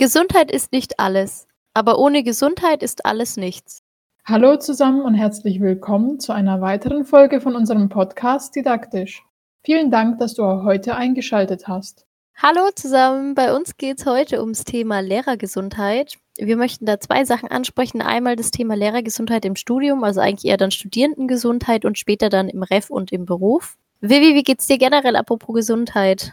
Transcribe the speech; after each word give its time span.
Gesundheit 0.00 0.50
ist 0.50 0.72
nicht 0.72 0.98
alles, 0.98 1.46
aber 1.72 1.98
ohne 1.98 2.22
Gesundheit 2.22 2.82
ist 2.82 3.04
alles 3.04 3.36
nichts. 3.36 3.82
Hallo 4.24 4.56
zusammen 4.56 5.02
und 5.02 5.14
herzlich 5.14 5.60
willkommen 5.60 6.20
zu 6.20 6.32
einer 6.32 6.60
weiteren 6.60 7.04
Folge 7.04 7.40
von 7.40 7.54
unserem 7.56 7.88
Podcast 7.88 8.54
Didaktisch. 8.54 9.22
Vielen 9.62 9.90
Dank, 9.90 10.18
dass 10.18 10.34
du 10.34 10.44
auch 10.44 10.64
heute 10.64 10.94
eingeschaltet 10.96 11.68
hast. 11.68 12.06
Hallo 12.36 12.70
zusammen, 12.74 13.34
bei 13.34 13.54
uns 13.54 13.76
geht 13.76 13.98
es 13.98 14.06
heute 14.06 14.40
ums 14.40 14.64
Thema 14.64 15.00
Lehrergesundheit. 15.00 16.18
Wir 16.42 16.56
möchten 16.56 16.86
da 16.86 16.98
zwei 16.98 17.26
Sachen 17.26 17.50
ansprechen. 17.50 18.00
Einmal 18.00 18.34
das 18.34 18.50
Thema 18.50 18.74
Lehrergesundheit 18.74 19.44
im 19.44 19.56
Studium, 19.56 20.02
also 20.04 20.20
eigentlich 20.20 20.50
eher 20.50 20.56
dann 20.56 20.70
Studierendengesundheit 20.70 21.84
und 21.84 21.98
später 21.98 22.30
dann 22.30 22.48
im 22.48 22.62
Ref 22.62 22.88
und 22.88 23.12
im 23.12 23.26
Beruf. 23.26 23.76
Vivi, 24.00 24.34
wie 24.34 24.42
geht's 24.42 24.66
dir 24.66 24.78
generell 24.78 25.16
apropos 25.16 25.54
Gesundheit? 25.54 26.32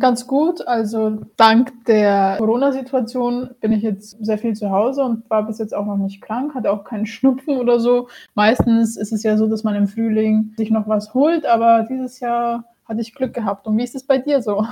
Ganz 0.00 0.28
gut. 0.28 0.64
Also 0.66 1.22
dank 1.36 1.72
der 1.86 2.36
Corona-Situation 2.38 3.50
bin 3.60 3.72
ich 3.72 3.82
jetzt 3.82 4.16
sehr 4.24 4.38
viel 4.38 4.54
zu 4.54 4.70
Hause 4.70 5.02
und 5.02 5.28
war 5.28 5.44
bis 5.44 5.58
jetzt 5.58 5.74
auch 5.74 5.86
noch 5.86 5.96
nicht 5.96 6.20
krank, 6.20 6.54
hatte 6.54 6.70
auch 6.70 6.84
keinen 6.84 7.06
Schnupfen 7.06 7.58
oder 7.58 7.80
so. 7.80 8.08
Meistens 8.34 8.96
ist 8.96 9.12
es 9.12 9.24
ja 9.24 9.36
so, 9.36 9.48
dass 9.48 9.64
man 9.64 9.74
im 9.74 9.88
Frühling 9.88 10.52
sich 10.56 10.70
noch 10.70 10.86
was 10.86 11.14
holt, 11.14 11.46
aber 11.46 11.86
dieses 11.88 12.20
Jahr 12.20 12.64
hatte 12.84 13.00
ich 13.00 13.14
Glück 13.14 13.34
gehabt. 13.34 13.66
Und 13.66 13.76
wie 13.76 13.84
ist 13.84 13.96
es 13.96 14.04
bei 14.04 14.18
dir 14.18 14.40
so? 14.40 14.64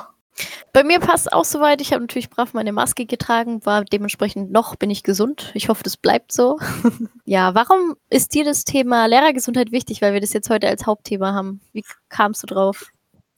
Bei 0.72 0.84
mir 0.84 1.00
passt 1.00 1.32
auch 1.32 1.44
soweit. 1.44 1.80
Ich 1.80 1.92
habe 1.92 2.02
natürlich 2.02 2.30
brav 2.30 2.54
meine 2.54 2.72
Maske 2.72 3.04
getragen, 3.04 3.64
war 3.66 3.84
dementsprechend 3.84 4.50
noch 4.50 4.76
bin 4.76 4.90
ich 4.90 5.02
gesund. 5.02 5.50
Ich 5.54 5.68
hoffe, 5.68 5.82
das 5.82 5.96
bleibt 5.96 6.32
so. 6.32 6.58
ja, 7.24 7.54
warum 7.54 7.96
ist 8.08 8.34
dir 8.34 8.44
das 8.44 8.64
Thema 8.64 9.06
Lehrergesundheit 9.06 9.72
wichtig, 9.72 10.00
weil 10.00 10.14
wir 10.14 10.20
das 10.20 10.32
jetzt 10.32 10.50
heute 10.50 10.68
als 10.68 10.86
Hauptthema 10.86 11.32
haben? 11.32 11.60
Wie 11.72 11.84
kamst 12.08 12.42
du 12.42 12.46
drauf? 12.46 12.91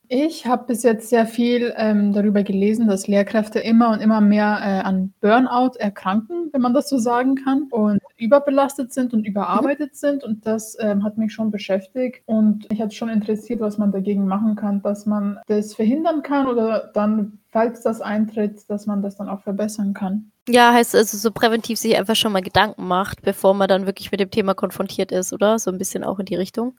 Ich 0.09 0.47
habe 0.47 0.67
bis 0.67 0.83
jetzt 0.83 1.09
sehr 1.09 1.27
viel 1.27 1.73
ähm, 1.77 2.13
darüber 2.13 2.43
gelesen, 2.43 2.87
dass 2.89 3.09
Lehrkräfte 3.09 3.59
immer 3.61 3.91
und 3.91 4.01
immer 4.01 4.21
mehr 4.21 4.59
äh, 4.63 4.87
an 4.87 5.15
Burnout 5.21 5.77
erkranken, 5.79 6.51
wenn 6.53 6.61
man 6.61 6.75
das 6.75 6.89
so 6.89 6.99
sagen 6.99 7.37
kann, 7.37 7.69
und 7.71 8.01
überbelastet 8.17 8.93
sind 8.93 9.15
und 9.15 9.27
überarbeitet 9.27 9.93
mhm. 9.93 9.97
sind. 9.97 10.25
Und 10.25 10.47
das 10.47 10.77
ähm, 10.79 11.05
hat 11.05 11.17
mich 11.17 11.33
schon 11.33 11.51
beschäftigt. 11.51 12.23
Und 12.27 12.69
mich 12.71 12.81
hat 12.81 12.93
schon 12.93 13.09
interessiert, 13.09 13.61
was 13.61 13.79
man 13.79 13.93
dagegen 13.93 14.27
machen 14.27 14.57
kann, 14.57 14.83
dass 14.83 15.07
man 15.07 15.39
das 15.47 15.75
verhindern 15.75 16.23
kann 16.23 16.47
oder 16.47 16.91
dann, 16.93 17.39
falls 17.51 17.83
das 17.83 18.01
eintritt, 18.01 18.69
dass 18.69 18.87
man 18.87 19.03
das 19.03 19.17
dann 19.17 19.29
auch 19.29 19.43
verbessern 19.43 19.95
kann. 19.95 20.31
Ja, 20.49 20.75
heißt 20.75 20.95
also 20.95 21.17
so 21.17 21.31
präventiv 21.31 21.79
sich 21.79 21.97
einfach 21.97 22.17
schon 22.17 22.33
mal 22.33 22.43
Gedanken 22.43 22.87
macht, 22.87 23.23
bevor 23.23 23.55
man 23.55 23.69
dann 23.69 23.87
wirklich 23.87 24.11
mit 24.11 24.21
dem 24.21 24.31
Thema 24.31 24.55
konfrontiert 24.55 25.11
ist, 25.11 25.33
oder? 25.33 25.59
So 25.59 25.71
ein 25.71 25.79
bisschen 25.79 26.05
auch 26.05 26.19
in 26.19 26.27
die 26.27 26.35
Richtung. 26.35 26.75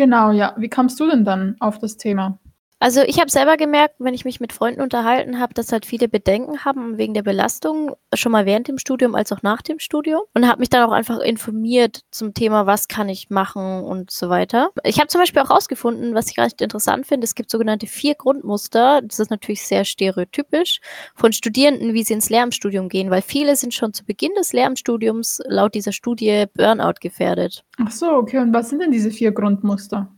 Genau, 0.00 0.30
ja. 0.32 0.54
Wie 0.56 0.70
kamst 0.70 0.98
du 0.98 1.06
denn 1.10 1.26
dann 1.26 1.56
auf 1.60 1.78
das 1.78 1.98
Thema? 1.98 2.38
Also 2.82 3.02
ich 3.02 3.20
habe 3.20 3.30
selber 3.30 3.58
gemerkt, 3.58 3.96
wenn 3.98 4.14
ich 4.14 4.24
mich 4.24 4.40
mit 4.40 4.54
Freunden 4.54 4.80
unterhalten 4.80 5.38
habe, 5.38 5.52
dass 5.52 5.70
halt 5.70 5.84
viele 5.84 6.08
Bedenken 6.08 6.64
haben 6.64 6.96
wegen 6.96 7.12
der 7.12 7.22
Belastung, 7.22 7.94
schon 8.14 8.32
mal 8.32 8.46
während 8.46 8.68
dem 8.68 8.78
Studium 8.78 9.14
als 9.14 9.30
auch 9.32 9.42
nach 9.42 9.60
dem 9.60 9.78
Studium. 9.78 10.22
Und 10.32 10.48
habe 10.48 10.60
mich 10.60 10.70
dann 10.70 10.88
auch 10.88 10.92
einfach 10.92 11.18
informiert 11.18 12.00
zum 12.10 12.32
Thema, 12.32 12.64
was 12.64 12.88
kann 12.88 13.10
ich 13.10 13.28
machen 13.28 13.84
und 13.84 14.10
so 14.10 14.30
weiter. 14.30 14.70
Ich 14.82 14.98
habe 14.98 15.08
zum 15.08 15.20
Beispiel 15.20 15.42
auch 15.42 15.50
rausgefunden, 15.50 16.14
was 16.14 16.30
ich 16.30 16.38
recht 16.38 16.62
interessant 16.62 17.06
finde, 17.06 17.26
es 17.26 17.34
gibt 17.34 17.50
sogenannte 17.50 17.86
vier 17.86 18.14
Grundmuster. 18.14 19.02
Das 19.02 19.18
ist 19.18 19.30
natürlich 19.30 19.62
sehr 19.66 19.84
stereotypisch 19.84 20.80
von 21.14 21.34
Studierenden, 21.34 21.92
wie 21.92 22.02
sie 22.02 22.14
ins 22.14 22.30
Lehramtsstudium 22.30 22.88
gehen, 22.88 23.10
weil 23.10 23.20
viele 23.20 23.56
sind 23.56 23.74
schon 23.74 23.92
zu 23.92 24.06
Beginn 24.06 24.32
des 24.38 24.54
Lehramtsstudiums 24.54 25.42
laut 25.46 25.74
dieser 25.74 25.92
Studie 25.92 26.46
Burnout 26.54 26.94
gefährdet. 27.02 27.62
Ach 27.76 27.90
so, 27.90 28.10
okay. 28.12 28.38
Und 28.38 28.54
was 28.54 28.70
sind 28.70 28.80
denn 28.80 28.90
diese 28.90 29.10
vier 29.10 29.32
Grundmuster? 29.32 30.10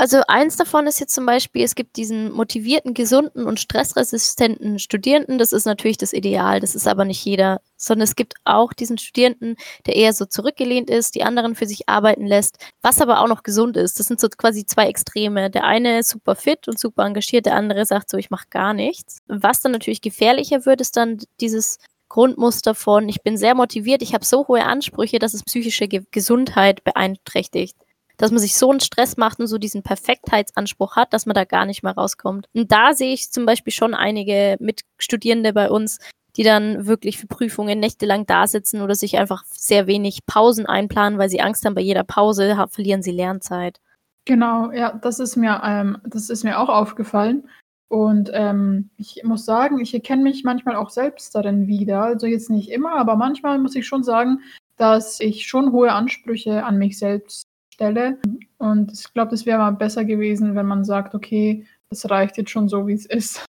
Also 0.00 0.22
eins 0.28 0.56
davon 0.56 0.86
ist 0.86 0.98
jetzt 0.98 1.14
zum 1.14 1.26
Beispiel, 1.26 1.62
es 1.62 1.74
gibt 1.74 1.98
diesen 1.98 2.32
motivierten, 2.32 2.94
gesunden 2.94 3.44
und 3.44 3.60
stressresistenten 3.60 4.78
Studierenden. 4.78 5.36
Das 5.36 5.52
ist 5.52 5.66
natürlich 5.66 5.98
das 5.98 6.14
Ideal, 6.14 6.58
das 6.58 6.74
ist 6.74 6.88
aber 6.88 7.04
nicht 7.04 7.22
jeder, 7.22 7.60
sondern 7.76 8.04
es 8.04 8.16
gibt 8.16 8.32
auch 8.44 8.72
diesen 8.72 8.96
Studierenden, 8.96 9.56
der 9.84 9.96
eher 9.96 10.14
so 10.14 10.24
zurückgelehnt 10.24 10.88
ist, 10.88 11.16
die 11.16 11.22
anderen 11.22 11.54
für 11.54 11.66
sich 11.66 11.86
arbeiten 11.86 12.24
lässt, 12.26 12.56
was 12.80 13.02
aber 13.02 13.20
auch 13.20 13.28
noch 13.28 13.42
gesund 13.42 13.76
ist. 13.76 14.00
Das 14.00 14.06
sind 14.06 14.22
so 14.22 14.30
quasi 14.30 14.64
zwei 14.64 14.86
Extreme. 14.86 15.50
Der 15.50 15.64
eine 15.64 15.98
ist 15.98 16.08
super 16.08 16.34
fit 16.34 16.66
und 16.66 16.78
super 16.78 17.04
engagiert, 17.04 17.44
der 17.44 17.56
andere 17.56 17.84
sagt 17.84 18.08
so, 18.08 18.16
ich 18.16 18.30
mache 18.30 18.46
gar 18.48 18.72
nichts. 18.72 19.18
Was 19.28 19.60
dann 19.60 19.72
natürlich 19.72 20.00
gefährlicher 20.00 20.64
wird, 20.64 20.80
ist 20.80 20.96
dann 20.96 21.18
dieses 21.42 21.76
Grundmuster 22.08 22.74
von, 22.74 23.06
ich 23.10 23.20
bin 23.20 23.36
sehr 23.36 23.54
motiviert, 23.54 24.00
ich 24.00 24.14
habe 24.14 24.24
so 24.24 24.48
hohe 24.48 24.64
Ansprüche, 24.64 25.18
dass 25.18 25.34
es 25.34 25.42
psychische 25.42 25.88
Ge 25.88 26.04
Gesundheit 26.10 26.84
beeinträchtigt 26.84 27.76
dass 28.20 28.30
man 28.30 28.38
sich 28.38 28.54
so 28.54 28.70
einen 28.70 28.80
Stress 28.80 29.16
macht 29.16 29.40
und 29.40 29.46
so 29.46 29.56
diesen 29.56 29.82
Perfektheitsanspruch 29.82 30.94
hat, 30.94 31.14
dass 31.14 31.24
man 31.24 31.34
da 31.34 31.44
gar 31.44 31.64
nicht 31.64 31.82
mehr 31.82 31.94
rauskommt. 31.94 32.48
Und 32.52 32.70
da 32.70 32.92
sehe 32.92 33.14
ich 33.14 33.30
zum 33.30 33.46
Beispiel 33.46 33.72
schon 33.72 33.94
einige 33.94 34.56
Mitstudierende 34.60 35.54
bei 35.54 35.70
uns, 35.70 35.98
die 36.36 36.42
dann 36.42 36.86
wirklich 36.86 37.18
für 37.18 37.26
Prüfungen 37.26 37.80
nächtelang 37.80 38.26
da 38.26 38.46
sitzen 38.46 38.82
oder 38.82 38.94
sich 38.94 39.18
einfach 39.18 39.44
sehr 39.46 39.86
wenig 39.86 40.26
Pausen 40.26 40.66
einplanen, 40.66 41.18
weil 41.18 41.30
sie 41.30 41.40
Angst 41.40 41.64
haben, 41.64 41.74
bei 41.74 41.80
jeder 41.80 42.04
Pause 42.04 42.56
verlieren 42.70 43.02
sie 43.02 43.10
Lernzeit. 43.10 43.80
Genau, 44.26 44.70
ja, 44.70 44.92
das 44.92 45.18
ist 45.18 45.36
mir, 45.36 45.62
ähm, 45.64 45.96
das 46.04 46.28
ist 46.28 46.44
mir 46.44 46.58
auch 46.58 46.68
aufgefallen. 46.68 47.48
Und 47.88 48.30
ähm, 48.34 48.90
ich 48.98 49.22
muss 49.24 49.46
sagen, 49.46 49.80
ich 49.80 49.94
erkenne 49.94 50.22
mich 50.22 50.44
manchmal 50.44 50.76
auch 50.76 50.90
selbst 50.90 51.34
darin 51.34 51.66
wieder. 51.66 52.02
Also 52.02 52.26
jetzt 52.26 52.50
nicht 52.50 52.70
immer, 52.70 52.92
aber 52.96 53.16
manchmal 53.16 53.58
muss 53.58 53.74
ich 53.74 53.86
schon 53.86 54.04
sagen, 54.04 54.42
dass 54.76 55.20
ich 55.20 55.48
schon 55.48 55.72
hohe 55.72 55.90
Ansprüche 55.90 56.64
an 56.64 56.76
mich 56.76 56.98
selbst 56.98 57.49
Stelle. 57.80 58.18
Und 58.58 58.92
ich 58.92 59.12
glaube, 59.14 59.30
das 59.30 59.46
wäre 59.46 59.58
mal 59.58 59.70
besser 59.70 60.04
gewesen, 60.04 60.54
wenn 60.54 60.66
man 60.66 60.84
sagt, 60.84 61.14
okay, 61.14 61.66
das 61.88 62.10
reicht 62.10 62.36
jetzt 62.36 62.50
schon 62.50 62.68
so, 62.68 62.86
wie 62.86 62.92
es 62.92 63.06
ist. 63.06 63.46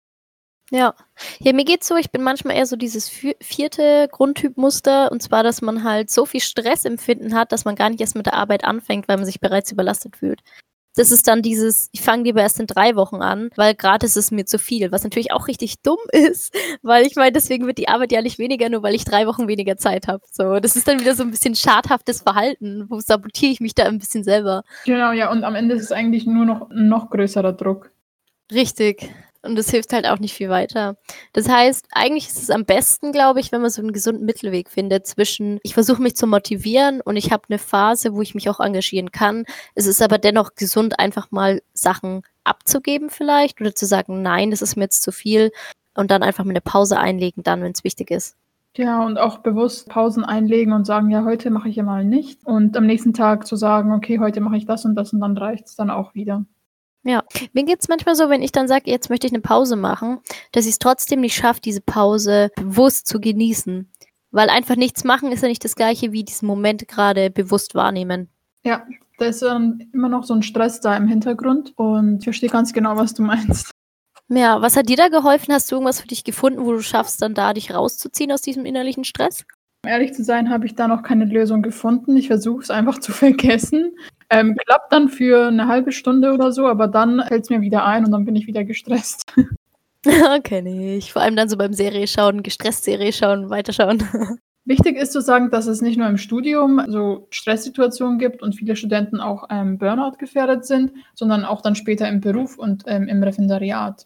Ja. 0.70 0.94
Ja, 1.40 1.54
mir 1.54 1.64
geht's 1.64 1.88
so, 1.88 1.96
ich 1.96 2.12
bin 2.12 2.24
manchmal 2.24 2.58
eher 2.58 2.66
so 2.66 2.76
dieses 2.76 3.10
vierte 3.10 4.10
Grundtypmuster, 4.12 5.10
und 5.14 5.24
zwar, 5.24 5.44
dass 5.44 5.62
man 5.62 5.86
halt 5.86 6.10
so 6.10 6.26
viel 6.26 6.42
Stressempfinden 6.42 7.34
hat, 7.34 7.54
dass 7.54 7.64
man 7.64 7.76
gar 7.76 7.90
nicht 7.90 8.02
erst 8.02 8.18
mit 8.18 8.26
der 8.26 8.34
Arbeit 8.34 8.66
anfängt, 8.66 9.08
weil 9.08 9.16
man 9.16 9.26
sich 9.26 9.40
bereits 9.40 9.72
überlastet 9.72 10.18
fühlt 10.18 10.42
das 10.98 11.12
ist 11.12 11.28
dann 11.28 11.42
dieses, 11.42 11.90
ich 11.92 12.02
fange 12.02 12.24
lieber 12.24 12.42
erst 12.42 12.60
in 12.60 12.68
drei 12.68 12.96
Wochen 12.96 13.18
an, 13.18 13.50
weil 13.56 13.76
gerade 13.76 14.06
ist 14.06 14.18
es 14.18 14.32
mir 14.32 14.46
zu 14.46 14.60
viel, 14.60 14.92
was 14.92 15.04
natürlich 15.04 15.32
auch 15.32 15.48
richtig 15.48 15.82
dumm 15.82 16.00
ist, 16.12 16.56
weil 16.82 17.06
ich 17.06 17.16
meine, 17.16 17.32
deswegen 17.32 17.68
wird 17.68 17.78
die 17.78 17.88
Arbeit 17.88 18.12
ja 18.12 18.22
nicht 18.22 18.40
weniger, 18.40 18.70
nur 18.70 18.84
weil 18.84 18.96
ich 18.96 19.06
drei 19.06 19.28
Wochen 19.28 19.48
weniger 19.48 19.78
Zeit 19.78 20.08
habe. 20.08 20.24
So, 20.32 20.60
das 20.60 20.76
ist 20.76 20.88
dann 20.88 21.00
wieder 21.00 21.16
so 21.16 21.24
ein 21.24 21.32
bisschen 21.32 21.56
schadhaftes 21.56 22.22
Verhalten, 22.22 22.86
wo 22.90 23.00
sabotiere 23.00 23.52
ich 23.52 23.62
mich 23.62 23.76
da 23.76 23.84
ein 23.84 24.00
bisschen 24.00 24.24
selber. 24.24 24.64
Genau, 24.86 25.12
ja, 25.12 25.32
und 25.32 25.44
am 25.44 25.56
Ende 25.56 25.76
ist 25.76 25.84
es 25.84 25.92
eigentlich 25.92 26.26
nur 26.26 26.46
noch 26.46 26.70
ein 26.70 26.90
noch 26.90 27.10
größerer 27.10 27.54
Druck. 27.54 27.92
Richtig 28.52 29.10
und 29.48 29.56
das 29.56 29.70
hilft 29.70 29.94
halt 29.94 30.06
auch 30.06 30.20
nicht 30.20 30.34
viel 30.34 30.50
weiter. 30.50 30.98
Das 31.34 31.50
heißt, 31.50 31.88
eigentlich 31.92 32.28
ist 32.28 32.44
es 32.44 32.50
am 32.50 32.66
besten, 32.66 33.12
glaube 33.12 33.40
ich, 33.40 33.52
wenn 33.52 33.62
man 33.62 33.70
so 33.70 33.82
einen 33.82 33.94
gesunden 33.94 34.26
Mittelweg 34.26 34.70
findet 34.70 35.08
zwischen, 35.08 35.60
ich 35.64 35.74
versuche 35.74 36.02
mich 36.02 36.16
zu 36.16 36.28
motivieren 36.28 37.02
und 37.02 37.16
ich 37.16 37.32
habe 37.32 37.44
eine 37.50 37.58
Phase, 37.58 38.14
wo 38.14 38.22
ich 38.22 38.36
mich 38.36 38.50
auch 38.50 38.60
engagieren 38.60 39.12
kann. 39.12 39.46
Es 39.74 39.88
ist 39.88 40.02
aber 40.02 40.18
dennoch 40.18 40.56
gesund, 40.56 41.00
einfach 41.00 41.32
mal 41.32 41.62
Sachen 41.74 42.22
abzugeben 42.44 43.10
vielleicht 43.10 43.60
oder 43.62 43.74
zu 43.74 43.86
sagen, 43.86 44.22
nein, 44.22 44.52
das 44.52 44.62
ist 44.62 44.76
mir 44.76 44.84
jetzt 44.84 45.04
zu 45.04 45.12
viel 45.12 45.52
und 45.96 46.12
dann 46.12 46.24
einfach 46.24 46.44
mal 46.44 46.52
eine 46.52 46.62
Pause 46.62 47.00
einlegen, 47.00 47.44
dann, 47.44 47.62
wenn 47.62 47.72
es 47.72 47.84
wichtig 47.84 48.12
ist. 48.12 48.36
Ja, 48.78 49.04
und 49.04 49.18
auch 49.18 49.40
bewusst 49.40 49.90
Pausen 49.90 50.24
einlegen 50.24 50.72
und 50.72 50.86
sagen, 50.86 51.10
ja, 51.10 51.26
heute 51.26 51.50
mache 51.50 51.68
ich 51.68 51.78
ja 51.78 51.84
mal 51.84 52.06
nicht. 52.06 52.46
Und 52.46 52.78
am 52.78 52.86
nächsten 52.86 53.12
Tag 53.14 53.48
zu 53.48 53.56
sagen, 53.56 53.92
okay, 53.92 54.20
heute 54.20 54.40
mache 54.40 54.58
ich 54.58 54.68
das 54.68 54.86
und 54.86 54.94
das 54.94 55.14
und 55.14 55.20
dann 55.20 55.36
reicht 55.36 55.66
es 55.66 55.76
dann 55.76 55.90
auch 55.90 56.14
wieder. 56.14 56.46
Ja, 57.04 57.24
mir 57.54 57.64
geht 57.64 57.82
es 57.82 57.88
manchmal 57.88 58.16
so, 58.16 58.30
wenn 58.30 58.42
ich 58.42 58.52
dann 58.52 58.68
sage, 58.68 58.92
jetzt 58.92 59.10
möchte 59.10 59.28
ich 59.28 59.34
eine 59.34 59.42
Pause 59.42 59.76
machen, 59.76 60.20
dass 60.52 60.66
ich 60.66 60.72
es 60.72 60.80
trotzdem 60.80 61.22
nicht 61.22 61.36
schaffe, 61.36 61.62
diese 61.62 61.82
Pause 61.82 62.50
bewusst 62.56 63.08
zu 63.08 63.20
genießen. 63.20 63.92
Weil 64.32 64.50
einfach 64.50 64.76
nichts 64.76 65.04
machen 65.04 65.32
ist 65.32 65.42
ja 65.42 65.48
nicht 65.48 65.64
das 65.64 65.76
gleiche 65.76 66.12
wie 66.12 66.24
diesen 66.24 66.48
Moment 66.48 66.88
gerade 66.88 67.30
bewusst 67.30 67.76
wahrnehmen. 67.76 68.30
Ja, 68.64 68.86
da 69.18 69.26
ist 69.26 69.42
dann 69.42 69.90
immer 69.94 70.10
noch 70.10 70.24
so 70.24 70.34
ein 70.34 70.44
Stress 70.44 70.82
da 70.82 70.96
im 70.98 71.08
Hintergrund 71.08 71.74
und 71.78 72.20
ich 72.20 72.26
verstehe 72.26 72.50
ganz 72.50 72.74
genau, 72.74 72.98
was 72.98 73.14
du 73.14 73.24
meinst. 73.24 73.72
Ja, 74.30 74.62
was 74.62 74.76
hat 74.76 74.90
dir 74.90 74.98
da 74.98 75.08
geholfen? 75.08 75.54
Hast 75.54 75.72
du 75.72 75.76
irgendwas 75.76 76.02
für 76.02 76.08
dich 76.08 76.26
gefunden, 76.26 76.66
wo 76.66 76.74
du 76.74 76.82
schaffst, 76.82 77.22
dann 77.22 77.34
da 77.34 77.54
dich 77.54 77.74
rauszuziehen 77.74 78.32
aus 78.34 78.42
diesem 78.42 78.66
innerlichen 78.66 79.06
Stress? 79.06 79.46
Um 79.88 79.94
ehrlich 79.94 80.14
zu 80.14 80.22
sein, 80.22 80.50
habe 80.50 80.66
ich 80.66 80.76
da 80.76 80.90
noch 80.90 81.02
keine 81.02 81.24
Lösung 81.24 81.62
gefunden. 81.62 82.18
Ich 82.18 82.28
versuche 82.28 82.62
es 82.62 82.70
einfach 82.70 83.00
zu 83.00 83.14
vergessen. 83.14 83.96
Ähm, 84.30 84.58
klappt 84.58 84.92
dann 84.92 85.08
für 85.08 85.48
eine 85.48 85.68
halbe 85.68 85.94
Stunde 85.94 86.34
oder 86.34 86.52
so, 86.52 86.68
aber 86.68 86.90
dann 86.90 87.24
fällt 87.26 87.46
es 87.46 87.50
mir 87.50 87.62
wieder 87.62 87.86
ein 87.86 88.04
und 88.04 88.12
dann 88.12 88.26
bin 88.26 88.36
ich 88.36 88.48
wieder 88.48 88.66
gestresst. 88.66 89.34
Kenne 90.44 90.98
ich. 90.98 91.14
Vor 91.14 91.22
allem 91.22 91.38
dann 91.38 91.48
so 91.48 91.56
beim 91.56 91.72
Serie 91.72 92.06
schauen, 92.06 92.44
gestresst 92.44 92.84
Serie 92.84 93.14
schauen, 93.14 93.50
weiterschauen. 93.50 94.04
Wichtig 94.66 94.98
ist 94.98 95.14
zu 95.14 95.22
sagen, 95.22 95.52
dass 95.52 95.68
es 95.68 95.82
nicht 95.82 95.98
nur 95.98 96.08
im 96.08 96.18
Studium 96.18 96.82
so 96.90 97.28
Stresssituationen 97.30 98.20
gibt 98.20 98.44
und 98.44 98.56
viele 98.56 98.76
Studenten 98.76 99.22
auch 99.22 99.46
ähm, 99.50 99.78
Burnout 99.78 100.18
gefährdet 100.18 100.66
sind, 100.66 100.92
sondern 101.14 101.46
auch 101.46 101.62
dann 101.62 101.76
später 101.76 102.10
im 102.10 102.20
Beruf 102.20 102.58
und 102.58 102.84
ähm, 102.88 103.08
im 103.08 103.24
Referendariat. 103.24 104.06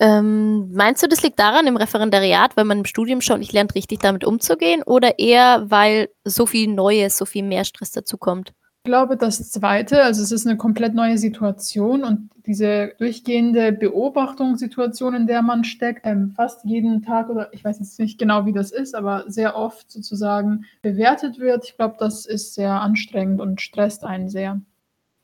Ähm, 0.00 0.72
meinst 0.72 1.02
du, 1.02 1.06
das 1.06 1.22
liegt 1.22 1.38
daran 1.38 1.66
im 1.66 1.76
Referendariat, 1.76 2.56
weil 2.56 2.64
man 2.64 2.78
im 2.78 2.84
Studium 2.84 3.20
schon 3.20 3.40
nicht 3.40 3.52
lernt, 3.52 3.74
richtig 3.74 4.00
damit 4.00 4.24
umzugehen, 4.24 4.82
oder 4.82 5.18
eher, 5.18 5.70
weil 5.70 6.08
so 6.24 6.46
viel 6.46 6.68
Neues, 6.68 7.16
so 7.16 7.24
viel 7.26 7.44
mehr 7.44 7.64
Stress 7.64 7.92
dazukommt? 7.92 8.52
Ich 8.86 8.90
glaube, 8.90 9.16
das 9.16 9.50
Zweite, 9.50 10.02
also 10.02 10.22
es 10.22 10.30
ist 10.30 10.46
eine 10.46 10.58
komplett 10.58 10.92
neue 10.94 11.16
Situation 11.16 12.04
und 12.04 12.28
diese 12.44 12.92
durchgehende 12.98 13.72
Beobachtungssituation, 13.72 15.14
in 15.14 15.26
der 15.26 15.40
man 15.40 15.64
steckt, 15.64 16.04
ähm, 16.04 16.34
fast 16.36 16.66
jeden 16.66 17.02
Tag 17.02 17.30
oder 17.30 17.48
ich 17.54 17.64
weiß 17.64 17.78
jetzt 17.78 17.98
nicht 17.98 18.18
genau, 18.18 18.44
wie 18.44 18.52
das 18.52 18.72
ist, 18.72 18.94
aber 18.94 19.24
sehr 19.26 19.56
oft 19.56 19.90
sozusagen 19.90 20.66
bewertet 20.82 21.38
wird. 21.38 21.64
Ich 21.64 21.76
glaube, 21.76 21.96
das 21.98 22.26
ist 22.26 22.52
sehr 22.52 22.72
anstrengend 22.72 23.40
und 23.40 23.62
stresst 23.62 24.04
einen 24.04 24.28
sehr. 24.28 24.60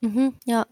Mhm, 0.00 0.32
ja. 0.44 0.64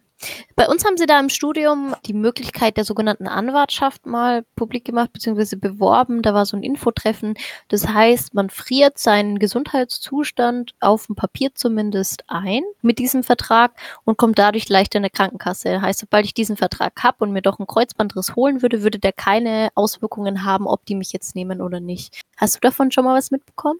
Bei 0.56 0.66
uns 0.66 0.84
haben 0.84 0.96
sie 0.96 1.06
da 1.06 1.20
im 1.20 1.28
Studium 1.28 1.94
die 2.06 2.12
Möglichkeit 2.12 2.76
der 2.76 2.84
sogenannten 2.84 3.28
Anwartschaft 3.28 4.06
mal 4.06 4.44
publik 4.56 4.84
gemacht 4.84 5.12
bzw. 5.12 5.56
beworben. 5.56 6.22
Da 6.22 6.34
war 6.34 6.46
so 6.46 6.56
ein 6.56 6.64
Infotreffen. 6.64 7.34
Das 7.68 7.86
heißt, 7.86 8.34
man 8.34 8.50
friert 8.50 8.98
seinen 8.98 9.38
Gesundheitszustand 9.38 10.72
auf 10.80 11.06
dem 11.06 11.14
Papier 11.14 11.54
zumindest 11.54 12.24
ein 12.26 12.62
mit 12.82 12.98
diesem 12.98 13.22
Vertrag 13.22 13.72
und 14.04 14.18
kommt 14.18 14.38
dadurch 14.38 14.68
leichter 14.68 14.96
in 14.96 15.04
der 15.04 15.10
Krankenkasse. 15.10 15.80
Heißt, 15.80 16.00
sobald 16.00 16.24
ich 16.24 16.34
diesen 16.34 16.56
Vertrag 16.56 17.02
habe 17.02 17.24
und 17.24 17.32
mir 17.32 17.42
doch 17.42 17.60
ein 17.60 17.66
Kreuzbandriss 17.66 18.34
holen 18.34 18.62
würde, 18.62 18.82
würde 18.82 18.98
der 18.98 19.12
keine 19.12 19.68
Auswirkungen 19.76 20.44
haben, 20.44 20.66
ob 20.66 20.84
die 20.86 20.96
mich 20.96 21.12
jetzt 21.12 21.36
nehmen 21.36 21.60
oder 21.60 21.78
nicht. 21.78 22.22
Hast 22.36 22.56
du 22.56 22.60
davon 22.60 22.90
schon 22.90 23.04
mal 23.04 23.16
was 23.16 23.30
mitbekommen? 23.30 23.78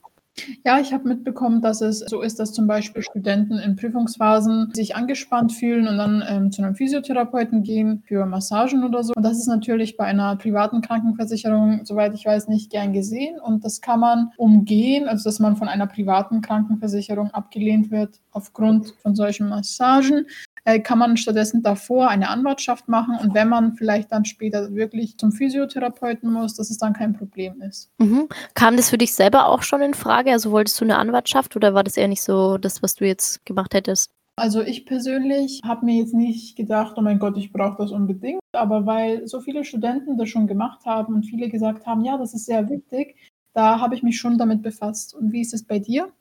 Ja, 0.65 0.79
ich 0.81 0.93
habe 0.93 1.09
mitbekommen, 1.09 1.61
dass 1.61 1.81
es 1.81 2.01
so 2.01 2.23
ist, 2.23 2.39
dass 2.39 2.53
zum 2.53 2.67
Beispiel 2.67 3.03
Studenten 3.03 3.59
in 3.59 3.77
Prüfungsphasen 3.77 4.73
sich 4.75 4.97
angespannt 4.97 5.53
fühlen 5.53 5.89
und 5.89 5.99
dann 5.99 6.23
ähm, 6.29 6.53
zu 6.53 6.63
einem 6.63 6.75
Physiotherapeuten 6.75 7.63
gehen 7.63 8.03
für 8.07 8.27
Massagen 8.27 8.85
oder 8.85 9.03
so. 9.03 9.13
Und 9.17 9.23
das 9.23 9.39
ist 9.39 9.47
natürlich 9.47 9.97
bei 9.97 10.05
einer 10.05 10.37
privaten 10.37 10.81
Krankenversicherung, 10.81 11.85
soweit 11.85 12.15
ich 12.15 12.25
weiß, 12.25 12.49
nicht 12.49 12.71
gern 12.71 12.93
gesehen. 12.93 13.41
Und 13.41 13.65
das 13.65 13.81
kann 13.81 14.01
man 14.01 14.33
umgehen, 14.37 15.09
also 15.09 15.25
dass 15.25 15.39
man 15.39 15.57
von 15.57 15.69
einer 15.69 15.87
privaten 15.87 16.41
Krankenversicherung 16.41 17.31
abgelehnt 17.31 17.91
wird 17.91 18.21
aufgrund 18.33 18.95
von 19.03 19.15
solchen 19.15 19.49
Massagen 19.49 20.27
äh, 20.69 20.81
kann 20.81 20.99
man 20.99 21.17
stattdessen 21.17 21.63
davor 21.63 22.09
eine 22.09 22.29
Anwartschaft 22.29 22.89
machen 22.89 23.17
und 23.23 23.33
wenn 23.33 23.49
man 23.49 23.75
vielleicht 23.75 24.13
dann 24.13 24.27
später 24.27 24.75
wirklich 24.75 25.17
zum 25.17 25.33
Physiotherapeuten 25.33 26.31
muss, 26.31 26.57
dass 26.57 26.69
es 26.69 26.77
dann 26.77 26.93
kein 26.93 27.15
Problem 27.15 27.63
ist. 27.63 27.91
Mhm. 27.97 28.29
Kam 28.53 28.77
das 28.77 28.91
für 28.91 28.99
dich 28.99 29.15
selber 29.15 29.47
auch 29.47 29.63
schon 29.63 29.81
in 29.81 29.95
Frage? 29.95 30.31
Also 30.31 30.51
wolltest 30.51 30.79
du 30.79 30.85
eine 30.85 30.99
Anwartschaft 30.99 31.57
oder 31.57 31.73
war 31.73 31.85
das 31.85 31.97
eher 31.97 32.09
nicht 32.09 32.23
so 32.23 32.59
das, 32.59 32.83
was 32.83 32.97
du 32.97 33.07
jetzt 33.07 33.47
gemacht 33.47 33.73
hättest? 33.73 34.11
Also 34.37 34.61
ich 34.61 34.85
persönlich 34.85 35.63
habe 35.65 35.87
mir 35.87 35.97
jetzt 35.97 36.13
nicht 36.13 36.55
gedacht, 36.55 36.97
oh 36.99 37.01
mein 37.01 37.19
Gott, 37.19 37.39
ich 37.39 37.51
brauche 37.51 37.79
das 37.79 37.91
unbedingt, 37.91 38.43
aber 38.53 38.85
weil 38.85 39.27
so 39.27 39.41
viele 39.41 39.65
Studenten 39.65 40.19
das 40.19 40.29
schon 40.29 40.47
gemacht 40.47 40.85
haben 40.85 41.15
und 41.15 41.25
viele 41.25 41.49
gesagt 41.49 41.87
haben, 41.87 42.05
ja, 42.05 42.19
das 42.19 42.35
ist 42.35 42.45
sehr 42.45 42.69
wichtig, 42.69 43.17
da 43.55 43.81
habe 43.81 43.95
ich 43.95 44.03
mich 44.03 44.19
schon 44.19 44.37
damit 44.37 44.63
befasst. 44.63 45.15
Und 45.15 45.33
wie 45.33 45.41
ist 45.41 45.55
es 45.55 45.65
bei 45.65 45.79
dir? 45.79 46.13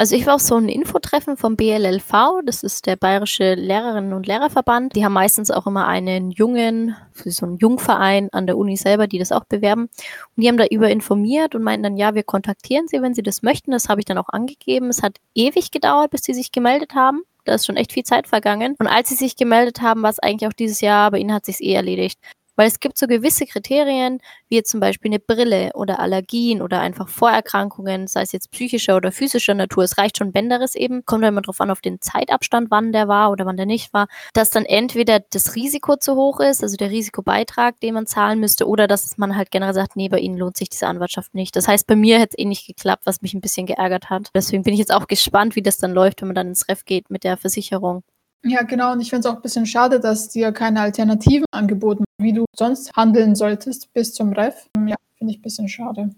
Also 0.00 0.14
ich 0.14 0.26
war 0.26 0.36
auf 0.36 0.40
so 0.40 0.54
ein 0.54 0.68
Infotreffen 0.68 1.36
vom 1.36 1.56
BLLV, 1.56 2.42
das 2.44 2.62
ist 2.62 2.86
der 2.86 2.94
Bayerische 2.94 3.54
Lehrerinnen 3.54 4.12
und 4.12 4.28
Lehrerverband. 4.28 4.94
Die 4.94 5.04
haben 5.04 5.12
meistens 5.12 5.50
auch 5.50 5.66
immer 5.66 5.88
einen 5.88 6.30
Jungen, 6.30 6.94
so 7.14 7.44
einen 7.44 7.56
Jungverein 7.56 8.28
an 8.30 8.46
der 8.46 8.56
Uni 8.56 8.76
selber, 8.76 9.08
die 9.08 9.18
das 9.18 9.32
auch 9.32 9.44
bewerben. 9.46 9.88
Und 10.36 10.40
die 10.40 10.46
haben 10.46 10.56
da 10.56 10.66
über 10.66 10.88
informiert 10.88 11.56
und 11.56 11.64
meinten 11.64 11.82
dann, 11.82 11.96
ja, 11.96 12.14
wir 12.14 12.22
kontaktieren 12.22 12.86
sie, 12.86 13.02
wenn 13.02 13.12
sie 13.12 13.24
das 13.24 13.42
möchten. 13.42 13.72
Das 13.72 13.88
habe 13.88 14.00
ich 14.00 14.04
dann 14.04 14.18
auch 14.18 14.28
angegeben. 14.28 14.88
Es 14.88 15.02
hat 15.02 15.16
ewig 15.34 15.72
gedauert, 15.72 16.12
bis 16.12 16.22
sie 16.22 16.34
sich 16.34 16.52
gemeldet 16.52 16.94
haben. 16.94 17.22
Da 17.44 17.54
ist 17.54 17.66
schon 17.66 17.76
echt 17.76 17.92
viel 17.92 18.04
Zeit 18.04 18.28
vergangen. 18.28 18.76
Und 18.78 18.86
als 18.86 19.08
sie 19.08 19.16
sich 19.16 19.34
gemeldet 19.34 19.80
haben, 19.80 20.02
war 20.02 20.10
es 20.10 20.20
eigentlich 20.20 20.48
auch 20.48 20.52
dieses 20.52 20.80
Jahr, 20.80 21.10
bei 21.10 21.18
ihnen 21.18 21.34
hat 21.34 21.44
sich 21.44 21.60
eh 21.60 21.72
erledigt. 21.72 22.20
Weil 22.58 22.66
es 22.66 22.80
gibt 22.80 22.98
so 22.98 23.06
gewisse 23.06 23.46
Kriterien, 23.46 24.20
wie 24.48 24.60
zum 24.64 24.80
Beispiel 24.80 25.12
eine 25.12 25.20
Brille 25.20 25.70
oder 25.74 26.00
Allergien 26.00 26.60
oder 26.60 26.80
einfach 26.80 27.08
Vorerkrankungen, 27.08 28.08
sei 28.08 28.22
es 28.22 28.32
jetzt 28.32 28.50
psychischer 28.50 28.96
oder 28.96 29.12
physischer 29.12 29.54
Natur. 29.54 29.84
Es 29.84 29.96
reicht 29.96 30.18
schon 30.18 30.32
Bänderes 30.32 30.74
eben, 30.74 31.04
kommt 31.04 31.24
immer 31.24 31.40
drauf 31.40 31.60
an, 31.60 31.70
auf 31.70 31.80
den 31.80 32.00
Zeitabstand, 32.00 32.72
wann 32.72 32.90
der 32.90 33.06
war 33.06 33.30
oder 33.30 33.46
wann 33.46 33.56
der 33.56 33.66
nicht 33.66 33.92
war, 33.92 34.08
dass 34.32 34.50
dann 34.50 34.64
entweder 34.64 35.20
das 35.20 35.54
Risiko 35.54 35.94
zu 35.98 36.16
hoch 36.16 36.40
ist, 36.40 36.64
also 36.64 36.76
der 36.76 36.90
Risikobeitrag, 36.90 37.78
den 37.78 37.94
man 37.94 38.08
zahlen 38.08 38.40
müsste, 38.40 38.66
oder 38.66 38.88
dass 38.88 39.16
man 39.18 39.36
halt 39.36 39.52
generell 39.52 39.74
sagt, 39.74 39.94
nee, 39.94 40.08
bei 40.08 40.18
Ihnen 40.18 40.36
lohnt 40.36 40.56
sich 40.56 40.68
diese 40.68 40.88
Anwartschaft 40.88 41.36
nicht. 41.36 41.54
Das 41.54 41.68
heißt, 41.68 41.86
bei 41.86 41.94
mir 41.94 42.18
hätte 42.18 42.34
es 42.36 42.42
eh 42.42 42.44
nicht 42.44 42.66
geklappt, 42.66 43.06
was 43.06 43.22
mich 43.22 43.34
ein 43.34 43.40
bisschen 43.40 43.66
geärgert 43.66 44.10
hat. 44.10 44.30
Deswegen 44.34 44.64
bin 44.64 44.72
ich 44.72 44.80
jetzt 44.80 44.92
auch 44.92 45.06
gespannt, 45.06 45.54
wie 45.54 45.62
das 45.62 45.78
dann 45.78 45.92
läuft, 45.92 46.22
wenn 46.22 46.28
man 46.28 46.34
dann 46.34 46.48
ins 46.48 46.68
Ref 46.68 46.84
geht 46.84 47.08
mit 47.08 47.22
der 47.22 47.36
Versicherung. 47.36 48.02
Ja, 48.44 48.62
genau. 48.62 48.92
Und 48.92 49.00
ich 49.00 49.10
finde 49.10 49.28
es 49.28 49.32
auch 49.32 49.36
ein 49.36 49.42
bisschen 49.42 49.66
schade, 49.66 50.00
dass 50.00 50.28
dir 50.28 50.52
keine 50.52 50.80
Alternativen 50.80 51.46
angeboten 51.50 52.04
wie 52.20 52.32
du 52.32 52.44
sonst 52.56 52.92
handeln 52.96 53.34
solltest 53.34 53.92
bis 53.92 54.12
zum 54.12 54.32
Ref. 54.32 54.68
Ja, 54.86 54.96
finde 55.16 55.32
ich 55.32 55.38
ein 55.38 55.42
bisschen 55.42 55.68
schade. 55.68 56.10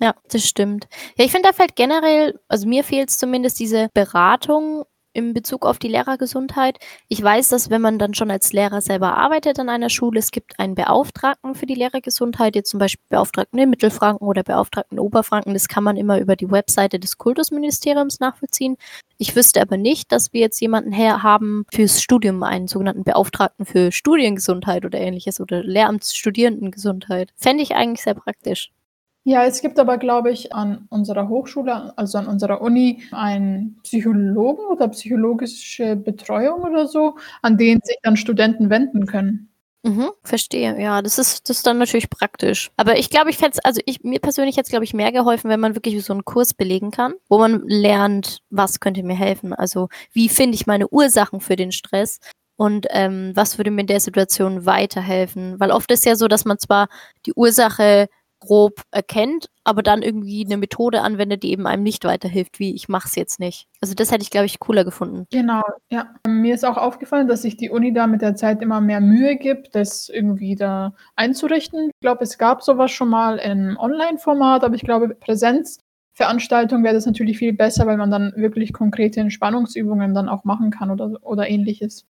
Ja, 0.00 0.14
das 0.28 0.46
stimmt. 0.46 0.88
Ja, 1.16 1.24
ich 1.24 1.32
finde, 1.32 1.48
da 1.48 1.52
fällt 1.52 1.76
generell, 1.76 2.38
also 2.48 2.68
mir 2.68 2.84
fehlt 2.84 3.10
es 3.10 3.18
zumindest 3.18 3.58
diese 3.58 3.88
Beratung 3.94 4.84
in 5.14 5.32
Bezug 5.32 5.64
auf 5.64 5.78
die 5.78 5.88
Lehrergesundheit. 5.88 6.78
Ich 7.08 7.22
weiß, 7.22 7.48
dass 7.48 7.70
wenn 7.70 7.80
man 7.80 7.98
dann 7.98 8.12
schon 8.12 8.30
als 8.30 8.52
Lehrer 8.52 8.80
selber 8.80 9.16
arbeitet 9.16 9.58
an 9.58 9.68
einer 9.68 9.88
Schule, 9.88 10.18
es 10.18 10.30
gibt 10.30 10.58
einen 10.58 10.74
Beauftragten 10.74 11.54
für 11.54 11.66
die 11.66 11.74
Lehrergesundheit, 11.74 12.56
jetzt 12.56 12.70
zum 12.70 12.80
Beispiel 12.80 13.06
Beauftragten 13.08 13.58
in 13.58 13.70
Mittelfranken 13.70 14.26
oder 14.26 14.42
Beauftragten 14.42 14.98
in 14.98 15.00
Oberfranken. 15.00 15.54
Das 15.54 15.68
kann 15.68 15.84
man 15.84 15.96
immer 15.96 16.18
über 16.18 16.36
die 16.36 16.50
Webseite 16.50 16.98
des 16.98 17.16
Kultusministeriums 17.16 18.20
nachvollziehen. 18.20 18.76
Ich 19.16 19.36
wüsste 19.36 19.62
aber 19.62 19.76
nicht, 19.76 20.10
dass 20.12 20.32
wir 20.32 20.40
jetzt 20.40 20.60
jemanden 20.60 20.92
her 20.92 21.22
haben 21.22 21.64
fürs 21.72 22.02
Studium, 22.02 22.42
einen 22.42 22.66
sogenannten 22.66 23.04
Beauftragten 23.04 23.64
für 23.64 23.92
Studiengesundheit 23.92 24.84
oder 24.84 24.98
ähnliches 24.98 25.40
oder 25.40 25.62
Lehramtsstudierendengesundheit. 25.62 27.32
Fände 27.36 27.62
ich 27.62 27.74
eigentlich 27.74 28.02
sehr 28.02 28.14
praktisch. 28.14 28.72
Ja, 29.26 29.44
es 29.46 29.62
gibt 29.62 29.78
aber, 29.78 29.96
glaube 29.96 30.30
ich, 30.30 30.54
an 30.54 30.86
unserer 30.90 31.28
Hochschule, 31.30 31.96
also 31.96 32.18
an 32.18 32.26
unserer 32.26 32.60
Uni, 32.60 33.02
einen 33.10 33.78
Psychologen 33.82 34.66
oder 34.66 34.88
psychologische 34.88 35.96
Betreuung 35.96 36.62
oder 36.62 36.86
so, 36.86 37.16
an 37.40 37.56
den 37.56 37.80
sich 37.82 37.96
dann 38.02 38.18
Studenten 38.18 38.68
wenden 38.68 39.06
können. 39.06 39.48
Mhm, 39.82 40.10
verstehe. 40.22 40.80
Ja, 40.80 41.00
das 41.00 41.18
ist, 41.18 41.48
das 41.48 41.58
ist 41.58 41.66
dann 41.66 41.78
natürlich 41.78 42.10
praktisch. 42.10 42.70
Aber 42.76 42.98
ich 42.98 43.08
glaube, 43.08 43.30
ich 43.30 43.38
fände 43.38 43.58
also 43.64 43.80
ich, 43.86 44.02
mir 44.02 44.18
persönlich 44.18 44.56
hätte 44.56 44.66
es, 44.66 44.70
glaube 44.70 44.84
ich, 44.84 44.94
mehr 44.94 45.12
geholfen, 45.12 45.50
wenn 45.50 45.60
man 45.60 45.74
wirklich 45.74 46.02
so 46.04 46.12
einen 46.12 46.24
Kurs 46.24 46.52
belegen 46.52 46.90
kann, 46.90 47.14
wo 47.28 47.38
man 47.38 47.62
lernt, 47.66 48.38
was 48.50 48.80
könnte 48.80 49.02
mir 49.02 49.16
helfen. 49.16 49.54
Also, 49.54 49.88
wie 50.12 50.28
finde 50.28 50.54
ich 50.54 50.66
meine 50.66 50.88
Ursachen 50.88 51.40
für 51.40 51.56
den 51.56 51.72
Stress? 51.72 52.18
Und 52.56 52.86
ähm, 52.90 53.32
was 53.34 53.58
würde 53.58 53.70
mir 53.70 53.82
in 53.82 53.86
der 53.86 54.00
Situation 54.00 54.64
weiterhelfen? 54.66 55.58
Weil 55.60 55.70
oft 55.70 55.90
ist 55.90 56.04
ja 56.06 56.16
so, 56.16 56.28
dass 56.28 56.44
man 56.44 56.58
zwar 56.58 56.88
die 57.26 57.32
Ursache 57.34 58.08
grob 58.44 58.82
erkennt, 58.90 59.48
aber 59.64 59.82
dann 59.82 60.02
irgendwie 60.02 60.44
eine 60.44 60.56
Methode 60.56 61.00
anwendet, 61.00 61.42
die 61.42 61.52
eben 61.52 61.66
einem 61.66 61.82
nicht 61.82 62.04
weiterhilft, 62.04 62.58
wie 62.58 62.74
ich 62.74 62.88
mache 62.88 63.08
es 63.08 63.16
jetzt 63.16 63.40
nicht. 63.40 63.66
Also 63.80 63.94
das 63.94 64.12
hätte 64.12 64.22
ich, 64.22 64.30
glaube 64.30 64.46
ich, 64.46 64.60
cooler 64.60 64.84
gefunden. 64.84 65.26
Genau, 65.30 65.62
ja. 65.90 66.14
Mir 66.26 66.54
ist 66.54 66.64
auch 66.64 66.76
aufgefallen, 66.76 67.28
dass 67.28 67.42
sich 67.42 67.56
die 67.56 67.70
Uni 67.70 67.92
da 67.92 68.06
mit 68.06 68.22
der 68.22 68.36
Zeit 68.36 68.62
immer 68.62 68.80
mehr 68.80 69.00
Mühe 69.00 69.36
gibt, 69.36 69.74
das 69.74 70.08
irgendwie 70.08 70.54
da 70.54 70.94
einzurichten. 71.16 71.86
Ich 71.86 72.00
glaube, 72.00 72.24
es 72.24 72.38
gab 72.38 72.62
sowas 72.62 72.90
schon 72.90 73.08
mal 73.08 73.38
im 73.38 73.76
Online-Format, 73.78 74.64
aber 74.64 74.74
ich 74.74 74.82
glaube, 74.82 75.14
Präsenzveranstaltung 75.14 76.84
wäre 76.84 76.94
das 76.94 77.06
natürlich 77.06 77.38
viel 77.38 77.54
besser, 77.54 77.86
weil 77.86 77.96
man 77.96 78.10
dann 78.10 78.32
wirklich 78.36 78.72
konkrete 78.72 79.20
Entspannungsübungen 79.20 80.14
dann 80.14 80.28
auch 80.28 80.44
machen 80.44 80.70
kann 80.70 80.90
oder, 80.90 81.12
oder 81.22 81.48
ähnliches. 81.48 82.06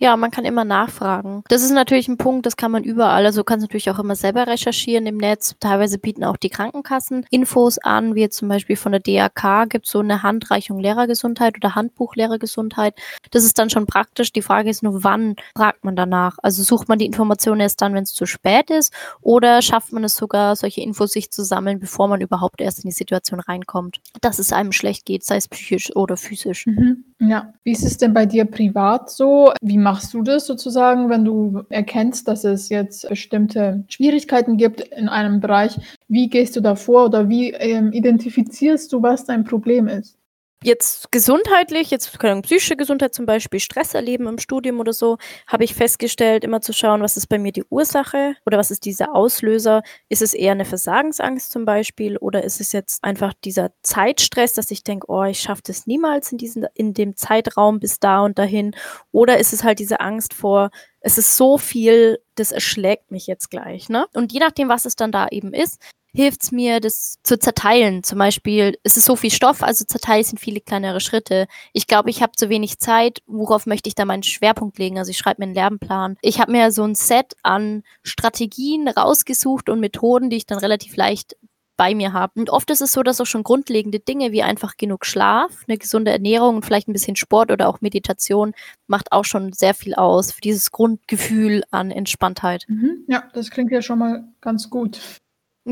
Ja, 0.00 0.16
man 0.16 0.30
kann 0.30 0.44
immer 0.44 0.64
nachfragen. 0.64 1.42
Das 1.48 1.64
ist 1.64 1.72
natürlich 1.72 2.06
ein 2.06 2.18
Punkt, 2.18 2.46
das 2.46 2.56
kann 2.56 2.70
man 2.70 2.84
überall. 2.84 3.26
Also 3.26 3.42
kannst 3.42 3.62
natürlich 3.64 3.90
auch 3.90 3.98
immer 3.98 4.14
selber 4.14 4.46
recherchieren 4.46 5.06
im 5.06 5.16
Netz. 5.16 5.56
Teilweise 5.58 5.98
bieten 5.98 6.22
auch 6.22 6.36
die 6.36 6.50
Krankenkassen 6.50 7.26
Infos 7.30 7.78
an, 7.78 8.14
wie 8.14 8.28
zum 8.28 8.48
Beispiel 8.48 8.76
von 8.76 8.92
der 8.92 9.00
DAK 9.00 9.68
gibt 9.68 9.86
es 9.86 9.92
so 9.92 9.98
eine 9.98 10.22
Handreichung 10.22 10.78
Lehrergesundheit 10.78 11.56
oder 11.56 11.74
Handbuch 11.74 12.14
Lehrergesundheit. 12.14 12.94
Das 13.32 13.42
ist 13.42 13.58
dann 13.58 13.70
schon 13.70 13.86
praktisch. 13.86 14.32
Die 14.32 14.42
Frage 14.42 14.70
ist 14.70 14.84
nur, 14.84 15.02
wann 15.02 15.34
fragt 15.56 15.84
man 15.84 15.96
danach? 15.96 16.38
Also 16.44 16.62
sucht 16.62 16.88
man 16.88 17.00
die 17.00 17.06
Informationen 17.06 17.60
erst 17.60 17.82
dann, 17.82 17.94
wenn 17.94 18.04
es 18.04 18.14
zu 18.14 18.24
spät 18.24 18.70
ist, 18.70 18.92
oder 19.20 19.62
schafft 19.62 19.92
man 19.92 20.04
es 20.04 20.14
sogar, 20.14 20.54
solche 20.54 20.80
Infos 20.80 21.10
sich 21.10 21.32
zu 21.32 21.42
sammeln, 21.42 21.80
bevor 21.80 22.06
man 22.06 22.20
überhaupt 22.20 22.60
erst 22.60 22.84
in 22.84 22.90
die 22.90 22.94
Situation 22.94 23.40
reinkommt, 23.40 24.00
dass 24.20 24.38
es 24.38 24.52
einem 24.52 24.70
schlecht 24.70 25.06
geht, 25.06 25.24
sei 25.24 25.36
es 25.36 25.48
psychisch 25.48 25.94
oder 25.96 26.16
physisch. 26.16 26.66
Mhm. 26.66 27.07
Ja. 27.20 27.52
Wie 27.64 27.72
ist 27.72 27.84
es 27.84 27.96
denn 27.96 28.14
bei 28.14 28.26
dir 28.26 28.44
privat 28.44 29.10
so? 29.10 29.52
Wie 29.60 29.76
machst 29.78 30.14
du 30.14 30.22
das 30.22 30.46
sozusagen, 30.46 31.10
wenn 31.10 31.24
du 31.24 31.64
erkennst, 31.68 32.28
dass 32.28 32.44
es 32.44 32.68
jetzt 32.68 33.08
bestimmte 33.08 33.84
Schwierigkeiten 33.88 34.56
gibt 34.56 34.80
in 34.80 35.08
einem 35.08 35.40
Bereich? 35.40 35.78
Wie 36.06 36.28
gehst 36.28 36.54
du 36.56 36.60
da 36.60 36.76
vor 36.76 37.06
oder 37.06 37.28
wie 37.28 37.50
ähm, 37.50 37.92
identifizierst 37.92 38.92
du, 38.92 39.02
was 39.02 39.24
dein 39.24 39.44
Problem 39.44 39.88
ist? 39.88 40.17
Jetzt 40.62 41.12
gesundheitlich, 41.12 41.90
jetzt 41.90 42.22
Ahnung, 42.24 42.42
psychische 42.42 42.76
Gesundheit 42.76 43.14
zum 43.14 43.26
Beispiel, 43.26 43.60
Stress 43.60 43.94
erleben 43.94 44.26
im 44.26 44.38
Studium 44.38 44.80
oder 44.80 44.92
so, 44.92 45.18
habe 45.46 45.64
ich 45.64 45.74
festgestellt, 45.74 46.44
immer 46.44 46.60
zu 46.60 46.72
schauen, 46.72 47.00
was 47.02 47.16
ist 47.16 47.28
bei 47.28 47.38
mir 47.38 47.52
die 47.52 47.64
Ursache 47.70 48.34
oder 48.44 48.58
was 48.58 48.70
ist 48.70 48.84
dieser 48.84 49.14
Auslöser? 49.14 49.82
Ist 50.08 50.22
es 50.22 50.34
eher 50.34 50.52
eine 50.52 50.64
Versagensangst 50.64 51.52
zum 51.52 51.64
Beispiel 51.64 52.16
oder 52.16 52.42
ist 52.42 52.60
es 52.60 52.72
jetzt 52.72 53.04
einfach 53.04 53.34
dieser 53.44 53.70
Zeitstress, 53.82 54.54
dass 54.54 54.70
ich 54.70 54.82
denke, 54.82 55.06
oh, 55.08 55.24
ich 55.24 55.40
schaffe 55.40 55.62
das 55.64 55.86
niemals 55.86 56.32
in, 56.32 56.38
diesen, 56.38 56.66
in 56.74 56.92
dem 56.92 57.16
Zeitraum 57.16 57.78
bis 57.78 58.00
da 58.00 58.20
und 58.20 58.38
dahin? 58.38 58.74
Oder 59.12 59.38
ist 59.38 59.52
es 59.52 59.62
halt 59.62 59.78
diese 59.78 60.00
Angst 60.00 60.34
vor, 60.34 60.70
es 61.00 61.18
ist 61.18 61.36
so 61.36 61.58
viel, 61.58 62.18
das 62.34 62.50
erschlägt 62.50 63.12
mich 63.12 63.26
jetzt 63.28 63.50
gleich, 63.50 63.88
ne? 63.88 64.06
Und 64.14 64.32
je 64.32 64.40
nachdem, 64.40 64.68
was 64.68 64.84
es 64.84 64.96
dann 64.96 65.12
da 65.12 65.28
eben 65.28 65.54
ist, 65.54 65.80
hilft 66.18 66.42
es 66.42 66.50
mir, 66.50 66.80
das 66.80 67.18
zu 67.22 67.38
zerteilen. 67.38 68.02
Zum 68.02 68.18
Beispiel, 68.18 68.76
es 68.82 68.96
ist 68.96 69.04
so 69.04 69.14
viel 69.14 69.30
Stoff, 69.30 69.62
also 69.62 69.84
zerteilen 69.84 70.24
sind 70.24 70.40
viele 70.40 70.60
kleinere 70.60 70.98
Schritte. 70.98 71.46
Ich 71.72 71.86
glaube, 71.86 72.10
ich 72.10 72.22
habe 72.22 72.32
zu 72.32 72.48
wenig 72.48 72.80
Zeit. 72.80 73.20
Worauf 73.26 73.66
möchte 73.66 73.88
ich 73.88 73.94
da 73.94 74.04
meinen 74.04 74.24
Schwerpunkt 74.24 74.78
legen? 74.78 74.98
Also 74.98 75.12
ich 75.12 75.16
schreibe 75.18 75.40
mir 75.40 75.44
einen 75.44 75.54
Lernplan. 75.54 76.16
Ich 76.20 76.40
habe 76.40 76.50
mir 76.50 76.72
so 76.72 76.82
ein 76.82 76.96
Set 76.96 77.36
an 77.44 77.84
Strategien 78.02 78.88
rausgesucht 78.88 79.68
und 79.68 79.78
Methoden, 79.78 80.28
die 80.28 80.38
ich 80.38 80.46
dann 80.46 80.58
relativ 80.58 80.96
leicht 80.96 81.36
bei 81.76 81.94
mir 81.94 82.12
habe. 82.12 82.32
Und 82.40 82.50
oft 82.50 82.68
ist 82.72 82.80
es 82.80 82.90
so, 82.90 83.04
dass 83.04 83.20
auch 83.20 83.26
schon 83.26 83.44
grundlegende 83.44 84.00
Dinge 84.00 84.32
wie 84.32 84.42
einfach 84.42 84.76
genug 84.76 85.06
Schlaf, 85.06 85.52
eine 85.68 85.78
gesunde 85.78 86.10
Ernährung 86.10 86.56
und 86.56 86.64
vielleicht 86.64 86.88
ein 86.88 86.92
bisschen 86.92 87.14
Sport 87.14 87.52
oder 87.52 87.68
auch 87.68 87.80
Meditation 87.80 88.54
macht 88.88 89.12
auch 89.12 89.24
schon 89.24 89.52
sehr 89.52 89.72
viel 89.72 89.94
aus 89.94 90.32
für 90.32 90.40
dieses 90.40 90.72
Grundgefühl 90.72 91.62
an 91.70 91.92
Entspanntheit. 91.92 92.64
Mhm. 92.66 93.04
Ja, 93.06 93.22
das 93.34 93.50
klingt 93.50 93.70
ja 93.70 93.82
schon 93.82 94.00
mal 94.00 94.24
ganz 94.40 94.68
gut. 94.68 94.98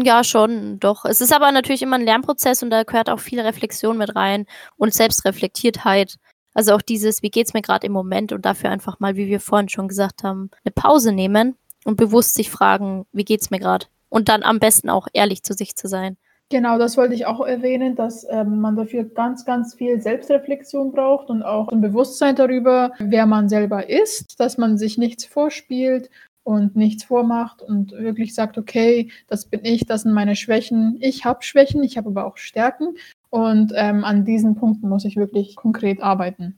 Ja, 0.05 0.25
schon, 0.25 0.79
doch. 0.79 1.07
Es 1.07 1.23
ist 1.23 1.35
aber 1.35 1.51
natürlich 1.53 1.81
immer 1.81 1.97
ein 1.97 2.05
Lernprozess 2.05 2.63
und 2.63 2.69
da 2.69 2.83
gehört 2.83 3.09
auch 3.09 3.19
viel 3.19 3.41
Reflexion 3.41 3.97
mit 3.97 4.15
rein 4.15 4.45
und 4.77 4.93
Selbstreflektiertheit. 4.93 6.17
Also 6.53 6.75
auch 6.75 6.83
dieses, 6.83 7.23
wie 7.23 7.31
geht's 7.31 7.55
mir 7.55 7.63
gerade 7.63 7.87
im 7.87 7.95
Moment 7.95 8.31
und 8.33 8.45
dafür 8.45 8.71
einfach 8.71 9.01
mal, 9.01 9.17
wie 9.17 9.27
wir 9.27 9.41
vorhin 9.41 9.71
schon 9.71 9.89
gesagt 9.89 10.23
haben, 10.23 10.51
eine 10.65 10.73
Pause 10.73 11.13
nehmen 11.13 11.57
und 11.85 11.97
bewusst 11.97 12.35
sich 12.35 12.51
fragen, 12.51 13.07
wie 13.13 13.25
geht's 13.25 13.51
mir 13.51 13.59
gerade? 13.59 13.87
Und 14.11 14.29
dann 14.29 14.43
am 14.43 14.59
besten 14.59 14.91
auch 14.91 15.09
ehrlich 15.15 15.43
zu 15.43 15.55
sich 15.55 15.77
zu 15.77 15.89
sein. 15.89 16.19
Genau, 16.51 16.79
das 16.79 16.97
wollte 16.99 17.15
ich 17.15 17.25
auch 17.27 17.45
erwähnen, 17.45 17.97
dass 17.97 18.27
ähm, 18.31 18.61
man 18.61 18.77
dafür 18.77 19.05
ganz, 19.05 19.47
ganz 19.47 19.75
viel 19.75 20.01
Selbstreflexion 20.01 20.93
braucht 20.93 21.31
und 21.31 21.43
auch 21.43 21.69
ein 21.69 21.81
Bewusstsein 21.81 22.37
darüber, 22.37 22.93
wer 22.99 23.27
man 23.27 23.49
selber 23.49 23.89
ist, 23.89 24.39
dass 24.39 24.59
man 24.59 24.77
sich 24.77 24.99
nichts 24.99 25.25
vorspielt 25.25 26.11
und 26.47 26.77
nichts 26.77 27.03
vormacht 27.03 27.61
und 27.61 27.91
wirklich 27.91 28.33
sagt, 28.33 28.57
okay, 28.57 29.11
das 29.27 29.47
bin 29.47 29.65
ich, 29.65 29.85
das 29.85 30.03
sind 30.03 30.13
meine 30.13 30.37
Schwächen. 30.37 30.97
Ich 31.01 31.25
habe 31.25 31.43
Schwächen, 31.43 31.83
ich 31.83 31.97
habe 31.97 32.11
aber 32.11 32.25
auch 32.25 32.37
Stärken 32.37 32.95
und 33.31 33.73
ähm, 33.75 34.05
an 34.05 34.25
diesen 34.25 34.55
Punkten 34.55 34.89
muss 34.89 35.05
ich 35.05 35.17
wirklich 35.17 35.57
konkret 35.57 36.01
arbeiten. 36.01 36.57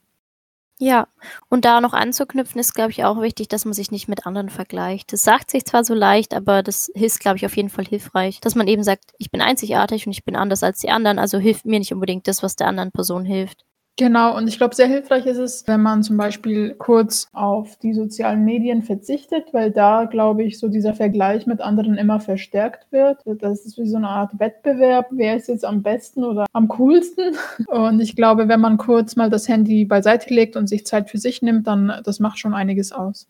Ja, 0.79 1.09
und 1.49 1.65
da 1.65 1.81
noch 1.81 1.95
anzuknüpfen 1.95 2.61
ist, 2.61 2.75
glaube 2.75 2.91
ich, 2.91 3.03
auch 3.03 3.23
wichtig, 3.23 3.49
dass 3.49 3.65
man 3.65 3.73
sich 3.73 3.91
nicht 3.91 4.09
mit 4.09 4.27
anderen 4.27 4.51
vergleicht. 4.51 5.11
Das 5.11 5.25
sagt 5.25 5.51
sich 5.51 5.65
zwar 5.65 5.85
so 5.85 5.95
leicht, 5.95 6.35
aber 6.35 6.63
das 6.63 6.89
ist, 6.91 7.19
glaube 7.19 7.39
ich, 7.39 7.47
auf 7.47 7.57
jeden 7.57 7.71
Fall 7.71 7.87
hilfreich, 7.87 8.41
dass 8.41 8.55
man 8.55 8.69
eben 8.69 8.83
sagt, 8.83 9.13
ich 9.17 9.31
bin 9.31 9.41
einzigartig 9.41 10.07
und 10.07 10.13
ich 10.13 10.25
bin 10.25 10.37
anders 10.37 10.63
als 10.63 10.81
die 10.81 10.91
anderen, 10.91 11.19
also 11.19 11.39
hilft 11.39 11.65
mir 11.65 11.79
nicht 11.79 11.95
unbedingt 11.95 12.29
das, 12.29 12.43
was 12.43 12.57
der 12.57 12.67
anderen 12.67 12.93
Person 12.93 13.25
hilft. 13.25 13.65
Genau, 13.99 14.37
und 14.37 14.47
ich 14.47 14.59
glaube, 14.59 14.77
sehr 14.77 14.87
hilfreich 14.87 15.27
ist 15.27 15.39
es, 15.39 15.67
wenn 15.67 15.83
man 15.83 16.05
zum 16.05 16.17
Beispiel 16.17 16.77
kurz 16.79 17.27
auf 17.33 17.77
die 17.79 17.93
sozialen 17.93 18.45
Medien 18.45 18.85
verzichtet, 18.85 19.53
weil 19.53 19.73
da, 19.73 20.05
glaube 20.05 20.45
ich, 20.45 20.61
so 20.61 20.69
dieser 20.69 20.95
Vergleich 20.95 21.49
mit 21.49 21.61
anderen 21.61 21.97
immer 21.97 22.21
verstärkt 22.21 22.93
wird. 22.93 23.19
Das 23.25 23.67
ist 23.67 23.77
wie 23.77 23.89
so 23.89 23.97
eine 23.97 24.09
Art 24.09 24.39
Wettbewerb, 24.39 25.09
wer 25.11 25.35
ist 25.35 25.49
jetzt 25.49 25.65
am 25.65 25.83
besten 25.83 26.23
oder 26.23 26.47
am 26.53 26.69
coolsten. 26.69 27.35
Und 27.67 27.99
ich 27.99 28.15
glaube, 28.15 28.47
wenn 28.47 28.61
man 28.61 28.79
kurz 28.79 29.17
mal 29.17 29.31
das 29.31 29.49
Handy 29.49 29.85
beiseite 29.85 30.33
legt 30.33 30.55
und 30.55 30.69
sich 30.69 30.87
Zeit 30.87 31.11
für 31.11 31.19
sich 31.19 31.43
nimmt, 31.43 31.67
dann 31.67 32.01
das 32.05 32.21
macht 32.21 32.39
schon 32.39 32.55
einiges 32.55 32.93
aus. 32.93 33.27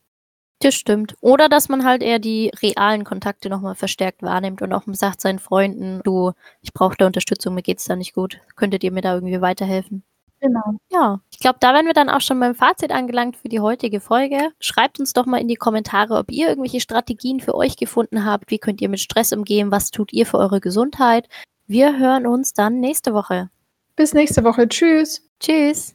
Das 0.61 0.75
stimmt. 0.75 1.15
Oder 1.23 1.49
dass 1.49 1.71
man 1.71 1.85
halt 1.87 2.03
eher 2.03 2.19
die 2.19 2.51
realen 2.63 3.05
Kontakte 3.05 3.49
nochmal 3.49 3.75
verstärkt 3.75 4.23
wahrnimmt 4.23 4.61
und 4.61 4.75
auch 4.75 4.83
sagt 4.93 5.23
seinen 5.23 5.39
Freunden, 5.39 6.01
du, 6.05 6.33
ich 6.61 6.75
brauche 6.75 6.97
da 6.99 7.07
Unterstützung, 7.07 7.55
mir 7.55 7.63
geht's 7.63 7.87
da 7.87 7.97
nicht 7.97 8.13
gut. 8.13 8.39
Könntet 8.55 8.85
ihr 8.85 8.93
mir 8.93 9.01
da 9.01 9.15
irgendwie 9.15 9.41
weiterhelfen? 9.41 10.03
Genau. 10.41 10.79
Ja, 10.91 11.21
ich 11.33 11.41
glaube, 11.41 11.59
da 11.61 11.75
wären 11.75 11.87
wir 11.87 11.95
dann 11.95 12.09
auch 12.09 12.21
schon 12.21 12.39
beim 12.39 12.55
Fazit 12.55 12.93
angelangt 12.93 13.37
für 13.37 13.49
die 13.49 13.61
heutige 13.61 14.01
Folge. 14.01 14.51
Schreibt 14.61 15.01
uns 15.01 15.13
doch 15.13 15.27
mal 15.27 15.41
in 15.41 15.49
die 15.49 15.57
Kommentare, 15.57 16.17
ob 16.17 16.31
ihr 16.31 16.49
irgendwelche 16.49 16.81
Strategien 16.81 17.41
für 17.41 17.55
euch 17.55 17.77
gefunden 17.77 18.25
habt. 18.25 18.51
Wie 18.51 18.59
könnt 18.59 18.81
ihr 18.81 18.89
mit 18.89 19.01
Stress 19.01 19.33
umgehen? 19.33 19.73
Was 19.73 19.91
tut 19.91 20.13
ihr 20.13 20.27
für 20.27 20.39
eure 20.39 20.61
Gesundheit? 20.61 21.29
Wir 21.67 21.99
hören 21.99 22.27
uns 22.27 22.53
dann 22.53 22.81
nächste 22.81 23.15
Woche. 23.15 23.51
Bis 23.97 24.15
nächste 24.15 24.45
Woche. 24.45 24.69
Tschüss. 24.69 25.29
Tschüss. 25.41 25.95